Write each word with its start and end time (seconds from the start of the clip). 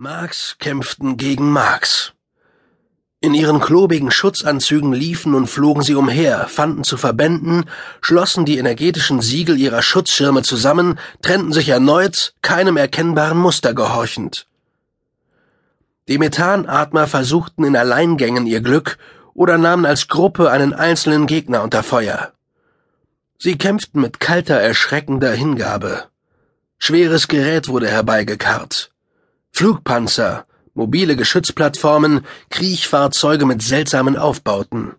Marx 0.00 0.54
kämpften 0.60 1.16
gegen 1.16 1.50
Marx. 1.50 2.12
In 3.20 3.34
ihren 3.34 3.58
klobigen 3.58 4.12
Schutzanzügen 4.12 4.92
liefen 4.92 5.34
und 5.34 5.48
flogen 5.48 5.82
sie 5.82 5.96
umher, 5.96 6.46
fanden 6.46 6.84
zu 6.84 6.96
Verbänden, 6.96 7.64
schlossen 8.00 8.44
die 8.44 8.58
energetischen 8.58 9.20
Siegel 9.20 9.58
ihrer 9.58 9.82
Schutzschirme 9.82 10.44
zusammen, 10.44 11.00
trennten 11.20 11.52
sich 11.52 11.68
erneut, 11.68 12.34
keinem 12.42 12.76
erkennbaren 12.76 13.38
Muster 13.38 13.74
gehorchend. 13.74 14.46
Die 16.06 16.18
Methanatmer 16.18 17.08
versuchten 17.08 17.64
in 17.64 17.74
Alleingängen 17.74 18.46
ihr 18.46 18.60
Glück 18.60 18.98
oder 19.34 19.58
nahmen 19.58 19.84
als 19.84 20.06
Gruppe 20.06 20.52
einen 20.52 20.74
einzelnen 20.74 21.26
Gegner 21.26 21.64
unter 21.64 21.82
Feuer. 21.82 22.34
Sie 23.36 23.58
kämpften 23.58 24.00
mit 24.00 24.20
kalter, 24.20 24.60
erschreckender 24.60 25.32
Hingabe. 25.32 26.04
Schweres 26.78 27.26
Gerät 27.26 27.66
wurde 27.66 27.88
herbeigekarrt. 27.88 28.92
Flugpanzer, 29.52 30.46
mobile 30.74 31.16
Geschützplattformen, 31.16 32.24
Kriechfahrzeuge 32.50 33.46
mit 33.46 33.62
seltsamen 33.62 34.16
Aufbauten. 34.16 34.94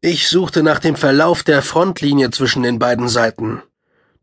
Ich 0.00 0.28
suchte 0.28 0.62
nach 0.62 0.78
dem 0.78 0.96
Verlauf 0.96 1.42
der 1.42 1.60
Frontlinie 1.60 2.30
zwischen 2.30 2.62
den 2.62 2.78
beiden 2.78 3.08
Seiten. 3.08 3.62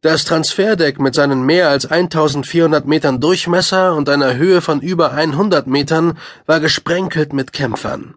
Das 0.02 0.25
Transferdeck 0.25 0.99
mit 0.99 1.13
seinen 1.13 1.45
mehr 1.45 1.69
als 1.69 1.85
1400 1.85 2.88
Metern 2.88 3.19
Durchmesser 3.19 3.95
und 3.95 4.09
einer 4.09 4.35
Höhe 4.35 4.61
von 4.61 4.79
über 4.79 5.11
100 5.11 5.67
Metern 5.67 6.17
war 6.45 6.59
gesprenkelt 6.59 7.33
mit 7.33 7.53
Kämpfern. 7.53 8.16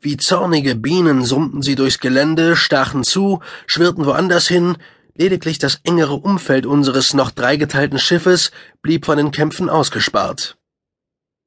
Wie 0.00 0.16
zornige 0.16 0.74
Bienen 0.74 1.24
summten 1.24 1.62
sie 1.62 1.76
durchs 1.76 1.98
Gelände, 1.98 2.56
stachen 2.56 3.04
zu, 3.04 3.40
schwirrten 3.66 4.04
woanders 4.04 4.46
hin, 4.46 4.76
lediglich 5.14 5.58
das 5.58 5.80
engere 5.84 6.14
Umfeld 6.14 6.66
unseres 6.66 7.14
noch 7.14 7.30
dreigeteilten 7.30 7.98
Schiffes 7.98 8.50
blieb 8.82 9.06
von 9.06 9.16
den 9.16 9.30
Kämpfen 9.30 9.68
ausgespart. 9.68 10.56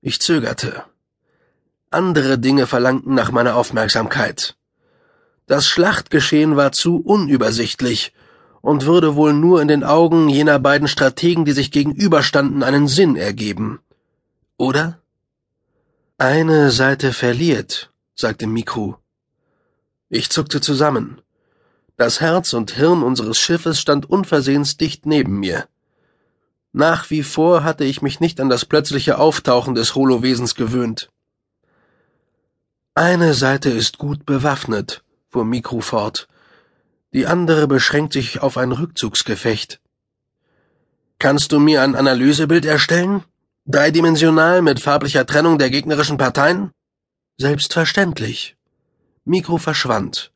Ich 0.02 0.20
zögerte. 0.20 0.84
Andere 1.90 2.38
Dinge 2.38 2.68
verlangten 2.68 3.14
nach 3.14 3.32
meiner 3.32 3.56
Aufmerksamkeit. 3.56 4.56
Das 5.46 5.68
Schlachtgeschehen 5.68 6.58
war 6.58 6.72
zu 6.74 6.98
unübersichtlich 6.98 8.14
und 8.62 8.86
würde 8.86 9.16
wohl 9.16 9.34
nur 9.34 9.62
in 9.62 9.70
den 9.70 9.84
Augen 9.84 10.28
jener 10.28 10.60
beiden 10.60 10.90
Strategen, 10.90 11.46
die 11.46 11.54
sich 11.54 11.72
gegenüberstanden, 11.72 12.64
einen 12.64 12.88
Sinn 12.88 13.16
ergeben. 13.16 13.80
Oder? 14.58 15.00
Eine 16.18 16.72
Seite 16.72 17.14
verliert, 17.14 17.92
sagte 18.16 18.48
Mikru. 18.48 18.96
Ich 20.10 20.30
zuckte 20.30 20.60
zusammen. 20.62 21.22
Das 21.98 22.22
Herz 22.22 22.54
und 22.54 22.70
Hirn 22.72 23.02
unseres 23.02 23.40
Schiffes 23.40 23.82
stand 23.82 24.08
unversehens 24.08 24.78
dicht 24.78 25.08
neben 25.08 25.40
mir. 25.40 25.68
Nach 26.72 27.10
wie 27.10 27.24
vor 27.24 27.64
hatte 27.64 27.86
ich 27.86 28.04
mich 28.04 28.20
nicht 28.20 28.40
an 28.40 28.50
das 28.50 28.66
plötzliche 28.66 29.18
Auftauchen 29.18 29.74
des 29.74 29.96
Holowesens 29.96 30.54
gewöhnt. 30.54 31.10
Eine 32.94 33.34
Seite 33.34 33.72
ist 33.72 33.98
gut 33.98 34.28
bewaffnet, 34.28 35.04
fuhr 35.28 35.44
Mikro 35.44 35.82
fort. 35.82 36.28
Die 37.14 37.26
andere 37.26 37.68
beschränkt 37.68 38.14
sich 38.14 38.44
auf 38.44 38.58
ein 38.58 38.72
Rückzugsgefecht. 38.72 39.82
Kannst 41.18 41.52
du 41.52 41.60
mir 41.60 41.82
ein 41.82 41.96
Analysebild 41.96 42.66
erstellen? 42.66 43.24
Dreidimensional 43.66 44.62
mit 44.62 44.80
farblicher 44.80 45.26
Trennung 45.26 45.58
der 45.58 45.72
gegnerischen 45.72 46.18
Parteien? 46.18 46.70
Selbstverständlich. 47.38 48.56
Mikro 49.26 49.58
verschwand 49.58 50.32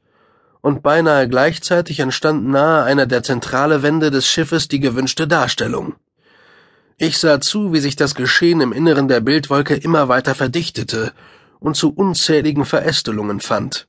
und 0.62 0.84
beinahe 0.84 1.28
gleichzeitig 1.28 2.00
entstand 2.00 2.48
nahe 2.48 2.84
einer 2.84 3.08
der 3.08 3.24
zentrale 3.24 3.84
Wände 3.84 4.12
des 4.12 4.28
Schiffes 4.28 4.68
die 4.68 4.80
gewünschte 4.80 5.28
Darstellung. 5.28 5.96
Ich 6.98 7.18
sah 7.18 7.42
zu, 7.42 7.74
wie 7.74 7.80
sich 7.80 7.96
das 7.96 8.14
Geschehen 8.14 8.62
im 8.62 8.72
Inneren 8.72 9.08
der 9.08 9.22
Bildwolke 9.22 9.74
immer 9.74 10.08
weiter 10.08 10.36
verdichtete 10.36 11.14
und 11.60 11.76
zu 11.76 11.94
unzähligen 11.94 12.64
Verästelungen 12.64 13.40
fand. 13.40 13.88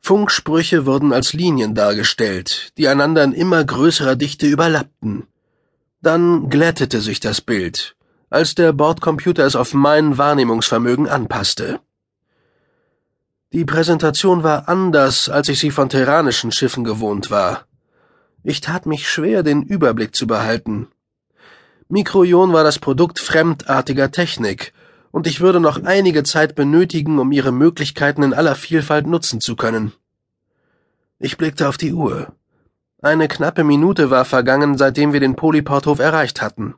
Funksprüche 0.00 0.86
wurden 0.86 1.12
als 1.12 1.34
Linien 1.34 1.74
dargestellt, 1.74 2.72
die 2.78 2.88
einander 2.88 3.22
in 3.22 3.32
immer 3.32 3.62
größerer 3.62 4.16
Dichte 4.16 4.46
überlappten. 4.46 5.26
Dann 6.00 6.48
glättete 6.48 7.02
sich 7.02 7.20
das 7.20 7.42
Bild, 7.42 7.96
als 8.30 8.54
der 8.54 8.72
Bordcomputer 8.72 9.44
es 9.44 9.54
auf 9.54 9.74
mein 9.74 10.16
Wahrnehmungsvermögen 10.16 11.06
anpasste. 11.06 11.80
Die 13.52 13.64
Präsentation 13.64 14.44
war 14.44 14.68
anders, 14.68 15.28
als 15.28 15.48
ich 15.48 15.58
sie 15.58 15.72
von 15.72 15.88
terranischen 15.88 16.52
Schiffen 16.52 16.84
gewohnt 16.84 17.32
war. 17.32 17.66
Ich 18.44 18.60
tat 18.60 18.86
mich 18.86 19.10
schwer, 19.10 19.42
den 19.42 19.64
Überblick 19.64 20.14
zu 20.14 20.28
behalten. 20.28 20.86
Mikroion 21.88 22.52
war 22.52 22.62
das 22.62 22.78
Produkt 22.78 23.18
fremdartiger 23.18 24.12
Technik, 24.12 24.72
und 25.10 25.26
ich 25.26 25.40
würde 25.40 25.58
noch 25.58 25.82
einige 25.82 26.22
Zeit 26.22 26.54
benötigen, 26.54 27.18
um 27.18 27.32
ihre 27.32 27.50
Möglichkeiten 27.50 28.22
in 28.22 28.34
aller 28.34 28.54
Vielfalt 28.54 29.08
nutzen 29.08 29.40
zu 29.40 29.56
können. 29.56 29.92
Ich 31.18 31.36
blickte 31.36 31.68
auf 31.68 31.76
die 31.76 31.92
Uhr. 31.92 32.32
Eine 33.02 33.26
knappe 33.26 33.64
Minute 33.64 34.10
war 34.10 34.24
vergangen, 34.24 34.78
seitdem 34.78 35.12
wir 35.12 35.18
den 35.18 35.34
Polyporthof 35.34 35.98
erreicht 35.98 36.40
hatten. 36.40 36.76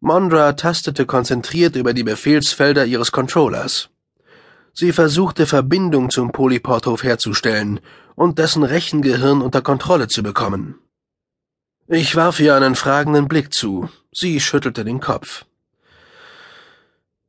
Mondra 0.00 0.54
tastete 0.54 1.06
konzentriert 1.06 1.76
über 1.76 1.94
die 1.94 2.02
Befehlsfelder 2.02 2.86
ihres 2.86 3.12
Controllers. 3.12 3.88
Sie 4.72 4.92
versuchte 4.92 5.46
Verbindung 5.46 6.10
zum 6.10 6.32
Polyporthof 6.32 7.02
herzustellen 7.02 7.80
und 8.14 8.38
dessen 8.38 8.62
Rechengehirn 8.62 9.42
unter 9.42 9.62
Kontrolle 9.62 10.08
zu 10.08 10.22
bekommen. 10.22 10.78
Ich 11.88 12.14
warf 12.14 12.38
ihr 12.38 12.54
einen 12.54 12.76
fragenden 12.76 13.26
Blick 13.28 13.52
zu. 13.52 13.88
Sie 14.12 14.40
schüttelte 14.40 14.84
den 14.84 15.00
Kopf. 15.00 15.44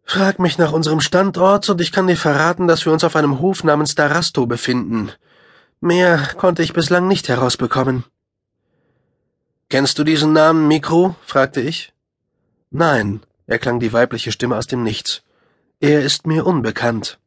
Frag 0.04 0.40
mich 0.40 0.58
nach 0.58 0.74
unserem 0.74 1.00
Standort 1.00 1.70
und 1.70 1.80
ich 1.80 1.92
kann 1.92 2.08
dir 2.08 2.18
verraten, 2.18 2.68
dass 2.68 2.86
wir 2.86 2.92
uns 2.92 3.04
auf 3.04 3.16
einem 3.16 3.40
Hof 3.40 3.64
namens 3.64 3.96
Darasto 3.96 4.46
befinden. 4.46 5.12
Mehr 5.80 6.18
konnte 6.38 6.64
ich 6.64 6.74
bislang 6.74 7.08
nicht 7.08 7.30
herausbekommen. 7.30 8.04
Kennst 9.70 9.98
du 9.98 10.04
diesen 10.04 10.34
Namen, 10.34 10.68
Mikro? 10.68 11.16
fragte 11.26 11.62
ich. 11.62 11.94
Nein, 12.72 13.22
erklang 13.48 13.80
die 13.80 13.94
weibliche 13.94 14.34
Stimme 14.34 14.58
aus 14.58 14.68
dem 14.68 14.84
Nichts. 14.84 15.24
Er 15.80 16.02
ist 16.02 16.28
mir 16.28 16.46
unbekannt. 16.46 17.21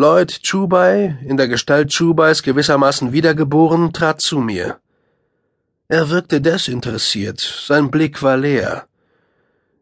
Lloyd 0.00 0.44
Chubai, 0.44 1.18
in 1.26 1.36
der 1.36 1.48
Gestalt 1.48 1.90
Chubais 1.90 2.44
gewissermaßen 2.44 3.10
wiedergeboren, 3.12 3.92
trat 3.92 4.20
zu 4.20 4.38
mir. 4.38 4.78
Er 5.88 6.08
wirkte 6.08 6.40
desinteressiert, 6.40 7.40
sein 7.40 7.90
Blick 7.90 8.22
war 8.22 8.36
leer. 8.36 8.86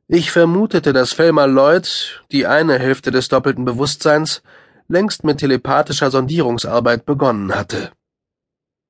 Ich 0.09 0.31
vermutete, 0.31 0.95
dass 0.95 1.13
Felma 1.13 1.45
Lloyd, 1.45 2.23
die 2.33 2.47
eine 2.47 2.79
Hälfte 2.79 3.11
des 3.11 3.29
doppelten 3.29 3.67
Bewusstseins, 3.67 4.41
längst 4.89 5.23
mit 5.23 5.37
telepathischer 5.37 6.11
Sondierungsarbeit 6.11 7.05
begonnen 7.05 7.55
hatte. 7.55 7.91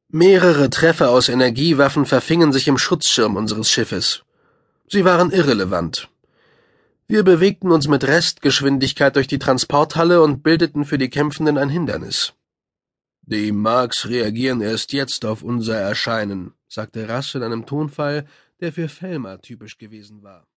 Mehrere 0.09 0.71
Treffer 0.71 1.11
aus 1.11 1.29
Energiewaffen 1.29 2.07
verfingen 2.07 2.53
sich 2.53 2.69
im 2.69 2.79
Schutzschirm 2.79 3.35
unseres 3.35 3.69
Schiffes. 3.69 4.23
Sie 4.87 5.05
waren 5.05 5.33
irrelevant. 5.33 6.09
Wir 7.09 7.23
bewegten 7.23 7.71
uns 7.71 7.87
mit 7.87 8.03
Restgeschwindigkeit 8.03 9.15
durch 9.15 9.29
die 9.29 9.39
Transporthalle 9.39 10.23
und 10.23 10.43
bildeten 10.43 10.85
für 10.85 10.99
die 10.99 11.09
Kämpfenden 11.09 11.57
ein 11.57 11.69
Hindernis. 11.69 12.35
Die 13.23 13.53
Marks 13.53 14.09
reagieren 14.09 14.61
erst 14.61 14.93
jetzt 14.93 15.25
auf 15.25 15.45
unser 15.45 15.77
Erscheinen, 15.77 16.55
sagte 16.67 17.09
Rasch 17.09 17.37
in 17.37 17.45
einem 17.45 17.65
Tonfall, 17.65 18.27
der 18.61 18.73
für 18.73 18.89
Felmer 18.89 19.41
typisch 19.41 19.79
gewesen 19.79 20.25
war. 20.25 20.49